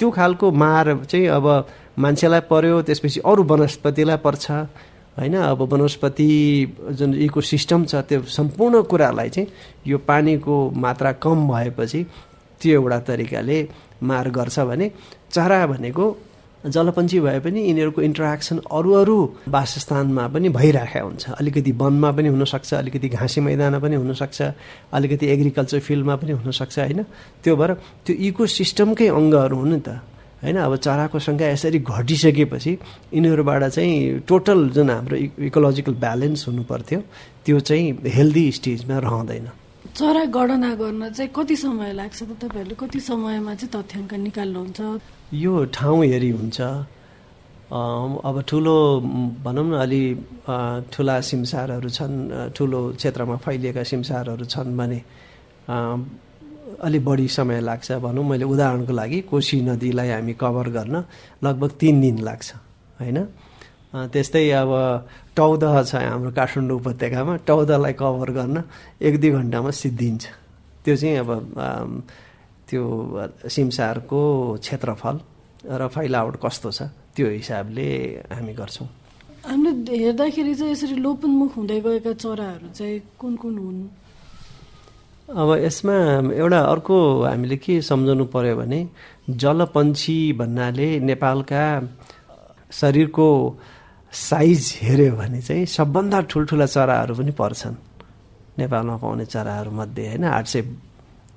त्यो 0.00 0.08
खालको 0.10 0.46
मार 0.48 1.04
चाहिँ 1.04 1.28
अब 1.28 1.46
मान्छेलाई 2.00 2.40
पर्यो 2.48 2.76
त्यसपछि 2.88 3.20
अरू 3.20 3.42
वनस्पतिलाई 3.44 4.18
पर्छ। 4.24 4.46
होइन? 5.18 5.34
अब 5.36 5.60
वनस्पति 5.72 6.28
जुन 6.98 7.14
इको 7.26 7.40
सिस्टम 7.40 7.84
छ 7.84 7.94
त्यो 8.08 8.22
सम्पूर्ण 8.38 8.82
कुरालाई 8.90 9.28
चाहिँ 9.28 9.48
यो 9.86 9.98
पानीको 9.98 10.54
मात्रा 10.76 11.12
कम 11.24 11.48
भएपछि 11.48 12.00
त्यो 12.60 12.80
एउटा 12.80 12.98
तरिकाले 13.08 13.58
मार 14.02 14.30
गर्छ 14.30 14.58
भने 14.70 14.90
चरा 15.32 15.66
भनेको 15.66 16.04
जलपन्छी 16.60 17.20
भए 17.20 17.38
पनि 17.40 17.60
यिनीहरूको 17.64 18.00
इन्टरेक्सन 18.02 18.58
अरू 18.68 18.92
अरू 18.92 19.18
वासस्थानमा 19.48 20.26
पनि 20.28 20.48
भइराखेको 20.52 21.06
हुन्छ। 21.06 21.24
अलिकति 21.40 21.72
वनमा 21.72 22.10
पनि 22.12 22.28
हुनसक्छ 22.28 22.74
अलिकति 22.74 23.08
घाँसे 23.08 23.40
मैदानमा 23.40 23.78
पनि 23.80 23.96
हुनसक्छ 23.96 24.38
अलिकति 24.92 25.26
एग्रिकल्चर 25.26 25.80
फिल्डमा 25.80 26.16
पनि 26.20 26.32
हुनसक्छ 26.32 26.78
होइन? 26.78 27.00
त्यो 27.44 27.56
भएर 27.56 27.72
त्यो 28.04 28.16
इको 28.28 28.46
सिस्टमकै 28.46 29.08
अङ्गहरू 29.08 29.56
हुन् 29.56 29.72
नि 29.72 29.80
त। 29.80 29.88
होइन 30.42 30.56
अब 30.56 30.76
चराको 30.76 31.18
सङ्ख्या 31.20 31.48
यसरी 31.50 31.78
घटिसकेपछि 31.84 32.72
यिनीहरूबाट 33.14 33.62
चाहिँ 33.76 34.24
टोटल 34.28 34.58
जुन 34.76 34.90
हाम्रो 34.90 35.16
इकोलोजिकल 35.48 35.94
ब्यालेन्स 36.04 36.46
हुनु 36.48 36.62
पर्थ्यो 36.64 37.00
त्यो 37.44 37.60
चाहिँ 37.68 37.86
हेल्दी 38.16 38.44
स्टेजमा 38.58 38.96
रहँदैन। 39.04 39.46
चरा 39.96 40.24
गणना 40.32 40.70
गर्न 40.80 41.02
चाहिँ 41.12 41.30
कति 41.36 41.56
समय 41.56 41.92
लाग्छ? 41.92 42.22
त 42.22 42.32
तपाईँहरूले 42.40 42.76
कति 42.80 43.00
समयमा 43.00 43.54
चाहिँ 43.60 43.72
तथ्याङ्क 43.74 44.12
निकाल्नुहुन्छ? 44.14 44.80
यो 45.34 45.52
ठाउँ 45.76 46.04
हेरी 46.04 46.30
हुन्छ। 46.30 46.60
अब 47.70 48.36
ठुलो 48.48 48.76
भनौँ 49.44 49.66
न 49.66 49.72
अलि 49.84 50.02
ठुला 50.92 51.16
सिमसारहरू 51.20 51.88
छन् 51.88 52.16
ठुलो 52.56 52.80
क्षेत्रमा 52.96 53.36
फैलिएका 53.44 53.82
सिमसारहरू 53.82 54.44
छन् 54.44 54.76
भने 54.78 54.98
अलि 56.80 56.98
बढी 56.98 57.28
समय 57.28 57.60
लाग्छ 57.60 57.92
भनौँ 58.04 58.24
मैले 58.24 58.44
उदाहरणको 58.44 58.92
लागि 58.92 59.20
कोशी 59.30 59.60
नदीलाई 59.68 60.08
हामी 60.10 60.34
कभर 60.40 60.68
गर्न 60.76 60.94
लगभग 61.44 61.70
तिन 61.80 62.00
दिन 62.00 62.18
लाग्छ 62.24 62.48
होइन? 63.00 63.18
त्यस्तै 64.12 64.48
अब 64.62 64.72
टौद 65.36 65.62
छ 65.86 65.94
हाम्रो 65.94 66.30
काठमाडौँ 66.30 66.76
उपत्यकामा 66.80 67.34
टौदलाई 67.48 67.92
कभर 68.00 68.30
गर्न 68.38 68.56
एक 69.02 69.14
दुई 69.20 69.30
घन्टामा 69.30 69.70
सिद्धिन्छ। 69.70 70.24
त्यो 70.84 70.94
चाहिँ 70.96 71.16
अब 71.20 71.30
त्यो 72.68 72.82
सिमसारको 73.50 74.20
क्षेत्रफल 74.64 75.16
र 75.66 75.82
फैलावट 75.94 76.34
कस्तो 76.44 76.70
छ 76.70 76.80
त्यो 77.14 77.26
हिसाबले 77.28 77.86
हामी 78.32 78.52
गर्छौँ। 78.54 78.88
हामीले 79.44 79.96
हेर्दाखेरि 79.98 80.54
चाहिँ 80.54 80.72
यसरी 80.72 80.96
लोपन्मुख 81.02 81.52
हुँदै 81.56 81.80
गएका 81.84 82.12
चराहरू 82.22 82.68
चाहिँ 82.78 82.98
कुन 83.20 83.34
कुन 83.42 83.54
हुन्? 83.58 83.80
अब 85.30 85.50
यसमा 85.62 85.94
एउटा 86.34 86.58
अर्को 86.58 86.96
हामीले 87.22 87.56
के 87.62 87.80
सम्झाउनु 87.86 88.24
पर्यो 88.34 88.56
भने 88.56 88.80
जलपन्छी 89.30 90.18
भन्नाले 90.34 90.88
नेपालका 91.06 91.64
शरीरको 92.74 93.28
साइज 94.12 94.62
हेऱ्यो 94.82 95.14
भने 95.16 95.40
चाहिँ 95.42 95.66
सबभन्दा 95.70 96.20
ठुल्ठुला 96.30 96.66
चराहरू 96.66 97.14
पनि 97.14 97.30
पर्छन्। 97.38 97.74
नेपालमा 98.58 98.96
पाउने 98.98 99.24
चराहरूमध्ये 99.24 100.06
होइन 100.08 100.24
आठ 100.24 100.46
सय 100.50 100.62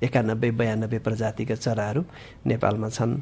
एकानब्बे 0.01 0.49
बयानब्बे 0.57 0.99
प्रजातिका 1.05 1.55
चराहरू 1.55 2.01
नेपालमा 2.49 2.89
छन्। 2.89 3.13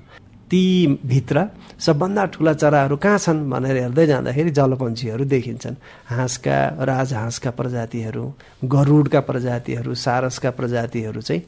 ती 0.51 0.99
भित्र 1.07 1.45
सबभन्दा 1.79 2.25
ठुला 2.33 2.53
चराहरू 2.53 2.95
कहाँ 2.97 3.17
छन् 3.17 3.49
भनेर 3.51 3.77
हेर्दै 3.77 4.05
जाँदाखेरि 4.07 4.51
जलपन्छीहरू 4.51 5.23
देखिन्छन्। 5.25 5.75
हाँसका 6.11 6.57
राजहाँसका 6.83 7.51
प्रजातिहरू 7.59 8.23
गरुडका 8.67 9.19
प्रजातिहरू 9.29 9.93
सारसका 9.95 10.49
प्रजातिहरू 10.51 11.21
चाहिँ 11.21 11.41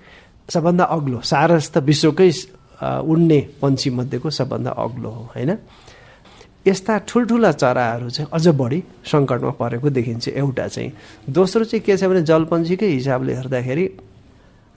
सबभन्दा 0.50 0.84
अग्लो 0.96 1.20
सारस 1.22 1.72
त 1.72 1.78
विश्वकै 1.84 2.32
उड्ने 3.04 3.40
पन्छी 3.62 3.90
मध्येको 3.90 4.30
सबभन्दा 4.30 4.72
अग्लो 4.72 5.10
हो 5.10 5.24
होइन? 5.36 5.52
यस्ता 6.68 6.98
ठुल्ठुला 7.08 7.52
चराहरू 7.52 8.10
चाहिँ 8.10 8.30
अझ 8.32 8.48
बढी 8.56 8.84
सङ्कटमा 9.04 9.52
परेको 9.60 9.90
देखिन्छ 9.90 10.28
एउटा 10.32 10.68
चाहिँ। 10.68 10.92
दोस्रो 11.30 11.64
चाहिँ 11.64 11.84
के 11.84 11.98
छ 11.98 12.04
भने 12.08 12.22
जलपन्छीकै 12.24 12.88
हिसाबले 12.88 13.34
हेर्दाखेरि 13.36 13.86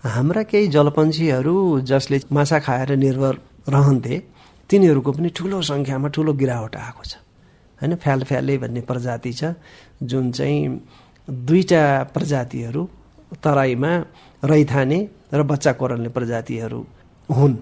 हाम्रा 0.04 0.42
केही 0.50 0.66
जलपन्छीहरू 0.74 1.54
जसले 1.86 2.20
माछा 2.32 2.58
खाएर 2.66 2.90
निर्भर 2.96 3.34
रहन्थे 3.68 4.16
तिनीहरूको 4.70 5.10
पनि 5.12 5.28
ठुलो 5.36 5.62
सङ्ख्यामा 5.62 6.08
ठुलो 6.14 6.32
गिरावट 6.32 6.76
आएको 6.76 7.02
छ। 7.04 7.14
होइन 7.78 7.94
फ्याल 7.96 8.20
फ्याले 8.24 8.58
भन्ने 8.58 8.80
प्रजाति 8.90 9.32
छ 9.32 9.54
जुन 10.02 10.30
चाहिँ 10.32 10.60
दुईवटा 11.28 11.82
प्रजातिहरू 12.14 12.82
तराईमा 13.42 13.92
रैथाने 14.42 14.98
र 15.34 15.42
बच्चा 15.42 15.72
कोरल्ने 15.72 16.08
प्रजातिहरू 16.08 16.80
हुन्। 17.28 17.54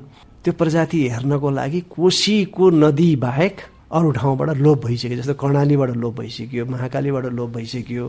त्यो 0.44 0.52
प्रजाति 0.52 0.98
हेर्नको 1.08 1.50
लागि 1.50 1.80
कोसीको 1.88 2.64
नदी 2.70 3.10
बाहेक 3.16 3.56
अरू 3.92 4.10
ठाउँबाट 4.12 4.48
लोप 4.58 4.84
भइसक्यो 4.86 5.16
जस्तो 5.16 5.34
कर्णालीबाट 5.40 5.90
लोप 5.96 6.14
भइसक्यो 6.20 6.64
महाकालीबाट 6.66 7.26
लोप 7.32 7.50
भइसक्यो। 7.56 8.08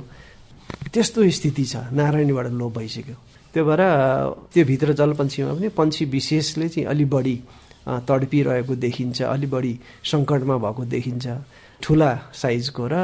त्यस्तो 0.93 1.29
स्थिति 1.31 1.63
छ 1.63 1.75
नारायणीबाट 1.93 2.47
लोप 2.59 2.71
भइसक्यो। 2.77 3.15
त्यो 3.53 3.63
भएर 3.65 3.81
त्यो 4.53 4.65
भित्र 4.65 4.93
जलपन्छीमा 4.99 5.53
पनि 5.53 5.69
पन्छी 5.77 6.05
विशेषले 6.05 6.67
चाहिँ 6.69 6.87
अलि 6.89 7.05
बढी 7.05 7.35
तडपिरहेको 7.85 8.75
देखिन्छ 8.75 9.21
अलि 9.21 9.47
बढी 9.47 9.73
सङ्कटमा 10.11 10.57
भएको 10.57 10.83
देखिन्छ। 10.85 11.25
ठुला 11.83 12.11
साइजको 12.33 12.83
र 12.91 12.95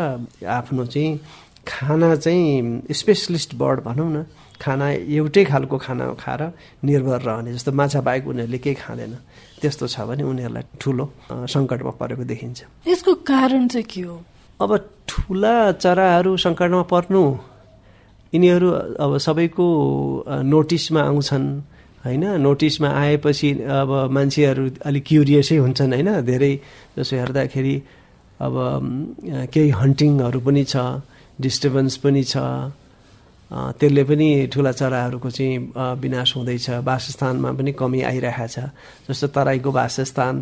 आफ्नो 0.47 0.85
चाहिँ 0.85 1.19
खाना 1.67 2.15
चाहिँ 2.15 2.81
स्पेसलिस्ट 2.89 3.55
बर्ड 3.55 3.79
भनौँ 3.85 4.09
न 4.11 4.25
खाना 4.61 4.89
एउटै 5.09 5.43
खालको 5.45 5.77
खाना 5.77 6.05
खाएर 6.21 6.41
निर्भर 6.85 7.21
रहने 7.21 7.53
जस्तो 7.53 7.71
माछा 7.71 8.01
बाहेक 8.01 8.27
उनीहरूले 8.27 8.57
केही 8.57 8.75
खाँदैन। 8.77 9.13
त्यस्तो 9.61 9.87
छ 9.87 10.05
भने 10.09 10.23
उनीहरूलाई 10.23 10.63
ठुलो 10.81 11.05
सङ्कटमा 11.29 11.91
परेको 12.01 12.23
देखिन्छ। 12.25 12.59
यसको 12.87 13.11
कारण 13.25 13.67
चाहिँ 13.67 13.85
के 13.85 14.01
हो? 14.01 14.15
अब 14.61 14.71
ठुला 15.09 15.55
चराहरू 15.81 16.37
सङ्कटमा 16.37 16.81
पर्नु 16.93 17.23
यिनीहरू 18.33 18.69
अब 19.01 19.17
सबैको 19.17 19.65
नोटिसमा 20.45 21.01
आउँछन्। 21.01 21.45
होइन? 22.05 22.23
नोटिसमा 22.41 22.89
आएपछि 22.89 23.49
अब 23.79 23.89
मान्छेहरू 24.11 24.63
अलिक 24.85 25.03
क्युरियसै 25.07 25.57
हुन्छन् 25.57 25.93
होइन? 25.93 26.09
धेरै 26.25 26.53
जसो 26.97 27.13
हेर्दाखेरि 27.15 27.75
अब 28.39 28.55
केही 29.53 29.69
हन्टिङहरू 29.81 30.39
पनि 30.41 30.63
छ 30.63 30.75
डिस्टर्बेन्स 31.41 31.95
पनि 32.03 32.23
छ 32.23 32.37
त्यसले 33.51 34.03
पनि 34.09 34.29
ठुला 34.53 34.71
चराहरूको 34.71 35.29
चाहिँ 35.29 35.57
विनाश 36.01 36.29
हुँदैछ 36.35 36.67
वासस्थानमा 36.87 37.51
पनि 37.51 37.71
कमी 37.75 38.01
आइरहेको 38.09 38.47
छ। 38.47 38.57
जस्तो 39.07 39.27
तराईको 39.35 39.71
वासस्थान 39.71 40.35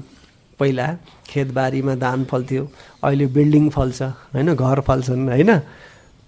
पहिला 0.60 0.88
खेतबारीमा 1.28 1.96
धान 1.96 2.20
फल्थ्यो 2.32 2.64
अहिले 3.04 3.26
बिल्डिङ 3.36 3.70
फल्छ 3.76 4.02
होइन? 4.34 4.54
घर 4.54 4.80
फल्छन् 4.88 5.30
होइन? 5.30 5.52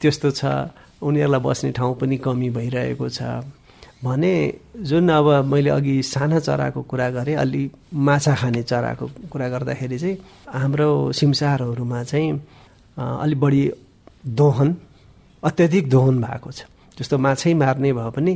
त्यस्तो 0.02 0.30
छ। 0.32 0.42
उनीहरूलाई 1.02 1.42
बस्ने 1.42 1.72
ठाउँ 1.78 1.94
पनि 2.02 2.18
कमी 2.18 2.50
भइरहेको 2.58 3.08
छ। 3.10 3.22
भने 4.04 4.34
जुन 4.82 5.10
अब 5.10 5.28
मैले 5.46 5.70
अघि 5.70 6.02
साना 6.04 6.40
चराको 6.40 6.82
कुरा 6.90 7.10
गरेँ 7.10 7.36
अलि 7.38 7.70
माछा 7.94 8.36
खाने 8.36 8.62
चराको 8.64 9.06
कुरा 9.32 9.48
गर्दाखेरि 9.50 9.98
चाहिँ 10.00 10.18
हाम्रो 10.50 10.90
सिमसारहरूमा 11.14 12.04
चाहिँ 12.04 12.32
अलि 12.98 13.36
बढी 13.36 13.64
दोहन 14.26 14.76
अत्याधिक 15.44 15.90
दोहन 15.90 16.22
भएको 16.22 16.52
छ। 16.52 16.66
जस्तो 16.98 17.18
माछै 17.18 17.54
मार्ने 17.54 17.94
भए 17.94 18.10
पनि 18.16 18.34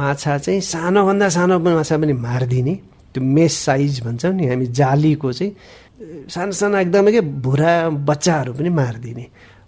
माछा 0.00 0.38
चाहिँ 0.38 0.60
सानोभन्दा 0.60 1.28
सानो 1.28 1.58
माछा 1.58 1.96
पनि 1.98 2.12
मारिदिने। 2.12 2.74
त्यो 3.12 3.22
मेस 3.24 3.54
साइज 3.64 4.00
भन्छौँ 4.04 4.32
नि 4.32 4.44
हामी 4.48 4.66
जालीको 4.72 5.32
चाहिँ 5.32 5.52
सानो 6.28 6.52
सानो 6.52 6.76
एकदमै 6.78 7.12
के 7.12 7.20
भुरा 7.20 7.72
बच्चाहरू 8.08 8.52
पनि 8.56 8.70
मारिदिने। 8.70 9.24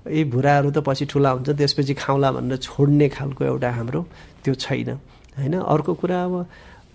यी 0.06 0.24
भुराहरू 0.28 0.70
त 0.70 0.78
पछि 0.84 1.04
ठुला 1.08 1.30
हुन्छ 1.30 1.50
त्यसपछि 1.56 1.94
खाउँला 1.94 2.28
भनेर 2.32 2.56
छोड्ने 2.60 3.08
खालको 3.08 3.44
एउटा 3.44 3.70
हाम्रो 3.72 4.00
त्यो 4.44 4.54
छैन 4.54 4.90
होइन? 5.38 5.54
अर्को 5.64 5.92
कुरा 5.94 6.18
अब 6.24 6.34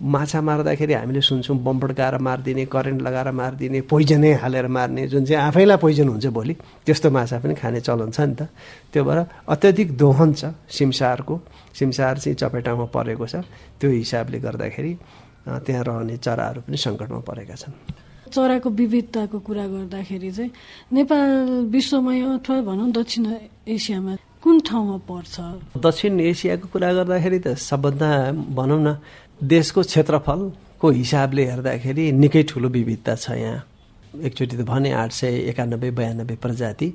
माछा 0.00 0.40
मार्दाखेरि 0.40 0.94
हामीले 0.94 1.20
सुन्छौँ 1.20 1.56
बम 1.60 1.78
पड्काएर 1.78 2.16
मारिदिने 2.24 2.64
करेन्ट 2.72 3.02
लगाएर 3.02 3.30
मारिदिने 3.36 3.80
पोइजनै 3.84 4.32
हालेर 4.40 4.66
मार्ने 4.72 5.06
जुन 5.12 5.24
चाहिँ 5.28 5.42
आफैलाई 5.44 5.76
पोइजन 5.76 6.08
हुन्छ 6.08 6.26
भोलि 6.32 6.54
त्यस्तो 6.86 7.10
माछा 7.10 7.38
पनि 7.44 7.54
खाने 7.54 7.80
चलन 7.84 8.10
छ 8.10 8.20
नि 8.24 8.34
त। 8.40 8.48
त्यो 8.92 9.04
भएर 9.04 9.18
अत्याधिक 9.44 9.88
दोहन 9.98 10.32
छ 10.32 10.56
सिमसारको 10.72 11.34
सिमसार 11.76 12.18
चाहिँ 12.18 12.36
चपेटामा 12.40 12.86
परेको 12.88 13.26
छ। 13.26 13.44
त्यो 13.76 13.90
हिसाबले 13.90 14.38
गर्दाखेरि 14.40 14.92
त्यहाँ 15.68 15.84
रहने 15.84 16.16
चराहरू 16.16 16.60
पनि 16.64 16.76
सङ्कटमा 16.80 17.20
परेका 17.20 17.54
छन्। 17.60 17.74
चराको 18.30 18.68
विविधताको 18.70 19.38
कुरा 19.46 19.66
गर्दाखेरि 19.66 20.30
चाहिँ 20.32 20.50
नेपाल 20.94 21.30
विश्वमै 21.74 22.20
अथवा 22.38 22.60
भनौँ 22.68 22.90
दक्षिण 22.94 23.26
एसियामा 23.68 24.14
कुन 24.42 24.60
ठाउँमा 24.66 24.96
पर्छ? 25.04 25.34
दक्षिण 25.76 26.20
एसियाको 26.20 26.66
कुरा 26.72 26.92
गर्दाखेरि 26.98 27.38
त 27.44 27.54
सबभन्दा 27.60 28.08
भनौँ 28.56 28.80
न 28.80 28.88
देशको 29.42 29.80
क्षेत्रफलको 29.82 30.86
हिसाबले 30.90 31.42
हेर्दाखेरि 31.50 32.04
निकै 32.12 32.42
ठुलो 32.48 32.68
विविधता 32.68 33.14
छ 33.14 33.36
यहाँ। 33.36 33.60
एकचोटि 34.26 34.56
त 34.56 34.62
भने 34.64 34.90
आठ 34.92 35.10
सय 35.12 35.50
एकानब्बे 35.50 35.90
बयानब्बे 35.98 36.36
प्रजाति 36.40 36.88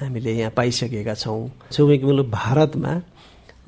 हामीले 0.00 0.32
यहाँ 0.32 0.52
पाइसकेका 0.58 1.14
छौँ। 1.14 1.70
छिमेकी 1.72 2.04
मुलुक 2.04 2.26
भारतमा 2.30 2.92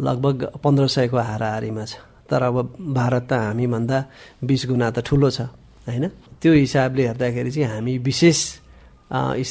लगभग 0.00 0.36
पन्ध्र 0.64 0.86
सयको 0.86 1.16
हाराहारीमा 1.16 1.84
छ। 1.84 1.94
तर 2.30 2.42
अब 2.42 2.56
भारत 2.94 3.24
त 3.30 3.32
हामीभन्दा 3.32 3.98
बिस 4.46 4.62
गुणा 4.70 4.90
त 4.90 4.98
ठुलो 5.06 5.30
छ 5.30 5.50
होइन? 5.86 6.04
त्यो 6.40 6.52
हिसाबले 6.52 7.02
हेर्दाखेरि 7.06 7.50
चाहिँ 7.50 7.68
हामी 7.68 7.98
विशेष 7.98 8.38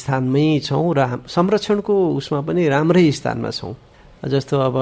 स्थानमै 0.00 0.46
छौँ 0.64 0.86
र 0.96 1.00
संरक्षणको 1.28 1.94
उसमा 2.18 2.40
पनि 2.42 2.68
राम्रै 2.68 3.10
स्थानमा 3.12 3.50
छौँ। 3.50 3.74
जस्तो 4.28 4.54
अब 4.58 4.76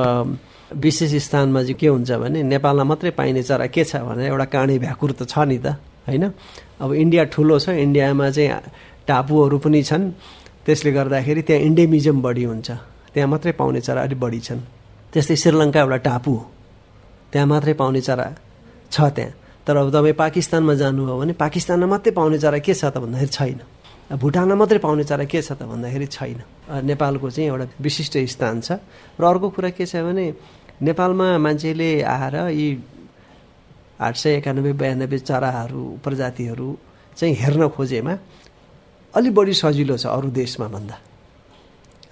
विशेष 0.77 1.13
स्थानमा 1.25 1.63
चाहिँ 1.63 1.75
के 1.81 1.89
हुन्छ 1.89 2.11
भने 2.23 2.43
नेपालमा 2.43 2.85
मात्रै 2.85 3.11
पाइने 3.13 3.43
चरा 3.43 3.67
के 3.69 3.85
छ 3.85 3.97
भने 4.07 4.27
एउटा 4.27 4.45
काँडे 4.55 4.79
भ्याकुर 4.79 5.13
त 5.13 5.23
छ 5.29 5.39
नि 5.49 5.59
त 5.59 5.77
होइन? 6.09 6.25
अब 6.81 6.93
इन्डिया 6.95 7.25
ठुलो 7.33 7.59
छ 7.59 7.69
इन्डियामा 7.77 8.31
चाहिँ 8.31 8.51
टापुहरू 9.09 9.59
पनि 9.59 9.83
छन्। 9.83 10.05
त्यसले 10.65 10.91
गर्दाखेरि 10.93 11.43
त्यहाँ 11.43 11.63
इन्डेमिजम 11.65 12.17
बढी 12.23 12.45
हुन्छ। 12.45 12.69
त्यहाँ 13.13 13.29
मात्रै 13.29 13.53
पाउने 13.57 13.81
चरा 13.81 14.01
अलिक 14.05 14.21
बढी 14.21 14.41
छन्। 14.41 14.61
त्यस्तै 15.13 15.37
श्रीलङ्का 15.37 15.81
एउटा 15.81 15.97
टापु 16.09 16.31
हो। 16.31 16.45
त्यहाँ 17.33 17.47
मात्रै 17.49 17.73
पाउने 17.81 18.01
चरा 18.01 18.27
छ 18.93 18.97
त्यहाँ। 19.17 19.33
तर 19.69 19.77
अब 19.77 19.93
तपाईँ 19.93 20.17
पाकिस्तानमा 20.17 20.75
जानुभयो 20.81 21.17
भने 21.21 21.33
पाकिस्तानमा 21.37 21.87
मात्रै 21.93 22.13
पाउने 22.17 22.39
चरा 22.41 22.59
के 22.65 22.73
छ 22.73 22.89
त 22.89 23.05
भन्दाखेरि 23.05 23.29
छैन। 23.37 23.61
भुटानमा 24.17 24.57
मात्रै 24.57 24.81
पाउने 24.81 25.05
चरा 25.05 25.25
के 25.29 25.43
छ 25.45 25.53
त 25.53 25.69
भन्दाखेरि 25.69 26.07
छैन। 26.09 26.41
नेपालको 26.89 27.29
चाहिँ 27.29 27.49
एउटा 27.53 27.67
विशिष्ट 27.77 28.17
स्थान 28.33 28.61
छ। 28.65 28.81
र 29.21 29.23
अर्को 29.29 29.49
कुरा 29.53 29.71
के 29.77 29.85
छ 29.85 30.01
भने 30.01 30.25
नेपालमा 30.81 31.27
मान्छेले 31.37 31.91
आएर 32.01 32.37
यी 32.49 32.69
आठ 34.01 34.15
सय 34.17 34.41
एकानब्बे 34.41 34.73
बयानब्बे 34.73 35.19
चराहरू 35.29 35.85
प्रजातिहरू 36.01 36.69
चाहिँ 37.19 37.35
हेर्न 37.35 37.69
खोजेमा 37.69 38.15
अलि 39.15 39.31
बढी 39.37 39.53
सजिलो 39.53 39.97
छ 40.01 40.07
अरू 40.09 40.31
देशमा 40.33 40.67
भन्दा। 40.73 40.97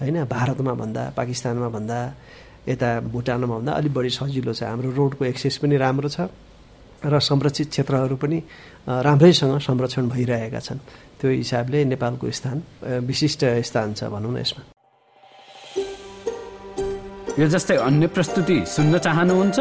होइन? 0.03 0.17
भारतमा 0.29 0.73
भन्दा 0.77 1.03
पाकिस्तानमा 1.17 1.69
भन्दा 1.73 1.99
यता 2.69 2.89
भुटानमा 3.01 3.55
भन्दा 3.57 3.73
अलिक 3.73 3.93
बढी 3.97 4.11
सजिलो 4.13 4.53
छ। 4.53 4.63
हाम्रो 4.69 4.91
रोडको 4.93 5.25
एक्सेस 5.25 5.57
पनि 5.65 5.77
राम्रो 5.81 6.09
छ। 6.13 6.29
र 7.07 7.19
संरक्षित 7.21 7.69
क्षेत्रहरू 7.71 8.17
पनि 8.17 8.39
राम्रैसँग 8.89 9.59
संरक्षण 9.61 10.09
भइरहेका 10.09 10.61
छन्। 10.61 10.79
त्यो 11.21 11.31
हिसाबले 11.31 11.85
नेपालको 11.85 12.31
स्थान 12.31 12.63
विशिष्ट 13.07 13.45
स्थान 13.63 13.95
छ 13.95 14.05
भनौँ 14.11 14.33
न 14.33 14.39
यसमा। 14.39 14.63
यो 17.39 17.47
जस्तै 17.49 17.77
अन्य 17.77 18.07
प्रस्तुति 18.17 18.59
सुन्न 18.67 18.99
चाहनुहुन्छ? 18.99 19.59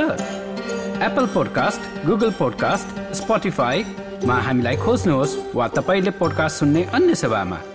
एप्पल 1.06 1.26
पोडकास्ट 1.36 1.82
गुगल 2.08 2.32
पोडकास्ट 2.40 2.88
स्पोटिफाईमा 3.16 4.36
हामीलाई 4.48 4.76
खोज्नुहोस् 4.80 5.38
वा 5.56 5.68
तपाईँले 5.78 6.12
पोडकास्ट 6.20 6.60
सुन्ने 6.60 6.84
अन्य 6.96 7.16
सेवामा। 7.16 7.75